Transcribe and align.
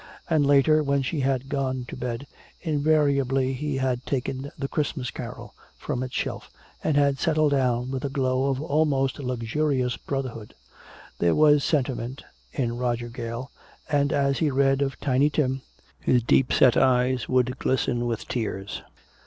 And 0.27 0.47
later, 0.47 0.81
when 0.81 1.03
she 1.03 1.19
had 1.19 1.47
gone 1.47 1.85
to 1.87 1.95
bed, 1.95 2.25
invariably 2.63 3.53
he 3.53 3.77
had 3.77 4.03
taken 4.03 4.51
"The 4.57 4.67
Christmas 4.67 5.11
Carol" 5.11 5.53
from 5.77 6.01
its 6.01 6.15
shelf 6.15 6.49
and 6.83 6.97
had 6.97 7.19
settled 7.19 7.51
down 7.51 7.91
with 7.91 8.03
a 8.03 8.09
glow 8.09 8.47
of 8.47 8.59
almost 8.59 9.19
luxurious 9.19 9.97
brotherhood. 9.97 10.55
There 11.19 11.35
was 11.35 11.63
sentiment 11.63 12.23
in 12.51 12.77
Roger 12.79 13.09
Gale, 13.09 13.51
and 13.91 14.11
as 14.11 14.39
he 14.39 14.49
read 14.49 14.81
of 14.81 14.99
"Tiny 15.01 15.29
Tim" 15.29 15.61
his 15.99 16.23
deepset 16.23 16.75
eyes 16.75 17.29
would 17.29 17.59
glisten 17.59 18.07
with 18.07 18.27
tears. 18.27 18.81